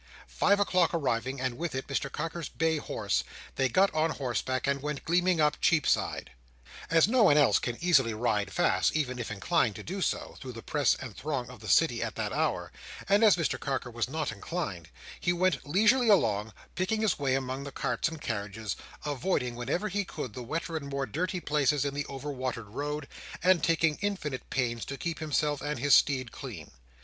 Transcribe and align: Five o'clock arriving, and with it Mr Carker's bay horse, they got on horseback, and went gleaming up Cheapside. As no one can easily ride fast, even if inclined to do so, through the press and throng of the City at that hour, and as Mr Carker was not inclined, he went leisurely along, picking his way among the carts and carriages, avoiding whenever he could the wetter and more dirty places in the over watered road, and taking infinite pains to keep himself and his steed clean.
Five 0.25 0.59
o'clock 0.59 0.95
arriving, 0.95 1.39
and 1.39 1.59
with 1.59 1.75
it 1.75 1.85
Mr 1.85 2.11
Carker's 2.11 2.49
bay 2.49 2.77
horse, 2.77 3.23
they 3.55 3.69
got 3.69 3.93
on 3.93 4.09
horseback, 4.09 4.65
and 4.65 4.81
went 4.81 5.05
gleaming 5.05 5.39
up 5.39 5.61
Cheapside. 5.61 6.31
As 6.89 7.07
no 7.07 7.21
one 7.25 7.53
can 7.61 7.77
easily 7.81 8.15
ride 8.15 8.51
fast, 8.51 8.95
even 8.95 9.19
if 9.19 9.29
inclined 9.29 9.75
to 9.75 9.83
do 9.83 10.01
so, 10.01 10.37
through 10.39 10.53
the 10.53 10.63
press 10.63 10.95
and 10.99 11.15
throng 11.15 11.51
of 11.51 11.59
the 11.59 11.69
City 11.69 12.01
at 12.01 12.15
that 12.15 12.33
hour, 12.33 12.71
and 13.07 13.23
as 13.23 13.35
Mr 13.35 13.59
Carker 13.59 13.91
was 13.91 14.09
not 14.09 14.31
inclined, 14.31 14.89
he 15.19 15.31
went 15.33 15.67
leisurely 15.69 16.09
along, 16.09 16.51
picking 16.73 17.01
his 17.01 17.19
way 17.19 17.35
among 17.35 17.63
the 17.63 17.71
carts 17.71 18.07
and 18.07 18.19
carriages, 18.19 18.75
avoiding 19.05 19.53
whenever 19.53 19.87
he 19.87 20.03
could 20.03 20.33
the 20.33 20.41
wetter 20.41 20.75
and 20.75 20.89
more 20.89 21.05
dirty 21.05 21.39
places 21.39 21.85
in 21.85 21.93
the 21.93 22.07
over 22.07 22.31
watered 22.31 22.69
road, 22.69 23.07
and 23.43 23.63
taking 23.63 23.99
infinite 24.01 24.49
pains 24.49 24.83
to 24.83 24.97
keep 24.97 25.19
himself 25.19 25.61
and 25.61 25.77
his 25.77 25.93
steed 25.93 26.31
clean. 26.31 26.71